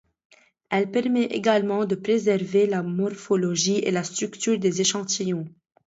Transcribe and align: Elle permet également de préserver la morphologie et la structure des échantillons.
Elle 0.71 0.89
permet 0.89 1.25
également 1.25 1.85
de 1.85 1.93
préserver 1.93 2.65
la 2.65 2.81
morphologie 2.81 3.75
et 3.77 3.91
la 3.91 4.03
structure 4.03 4.57
des 4.57 4.81
échantillons. 4.81 5.45